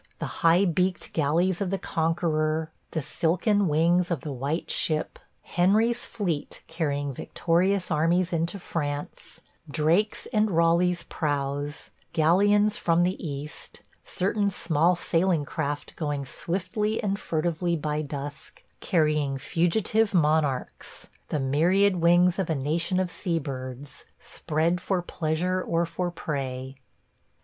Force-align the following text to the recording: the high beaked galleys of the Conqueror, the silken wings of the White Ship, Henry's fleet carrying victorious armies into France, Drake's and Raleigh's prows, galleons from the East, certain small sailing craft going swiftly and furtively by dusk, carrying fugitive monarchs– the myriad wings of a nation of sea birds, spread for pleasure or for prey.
the 0.17 0.25
high 0.41 0.65
beaked 0.65 1.13
galleys 1.13 1.61
of 1.61 1.69
the 1.69 1.77
Conqueror, 1.77 2.71
the 2.89 3.03
silken 3.03 3.67
wings 3.67 4.09
of 4.09 4.21
the 4.21 4.31
White 4.31 4.71
Ship, 4.71 5.19
Henry's 5.43 6.05
fleet 6.05 6.63
carrying 6.65 7.13
victorious 7.13 7.91
armies 7.91 8.33
into 8.33 8.57
France, 8.57 9.41
Drake's 9.69 10.25
and 10.33 10.49
Raleigh's 10.49 11.03
prows, 11.03 11.91
galleons 12.13 12.77
from 12.77 13.03
the 13.03 13.15
East, 13.23 13.83
certain 14.03 14.49
small 14.49 14.95
sailing 14.95 15.45
craft 15.45 15.95
going 15.95 16.25
swiftly 16.25 16.99
and 17.03 17.19
furtively 17.19 17.75
by 17.75 18.01
dusk, 18.01 18.63
carrying 18.79 19.37
fugitive 19.37 20.15
monarchs– 20.15 21.09
the 21.29 21.39
myriad 21.39 21.97
wings 21.97 22.39
of 22.39 22.49
a 22.49 22.55
nation 22.55 22.99
of 22.99 23.11
sea 23.11 23.37
birds, 23.37 24.05
spread 24.17 24.81
for 24.81 25.03
pleasure 25.03 25.61
or 25.61 25.85
for 25.85 26.09
prey. 26.09 26.73